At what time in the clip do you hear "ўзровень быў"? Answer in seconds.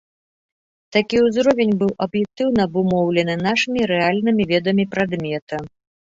1.25-1.91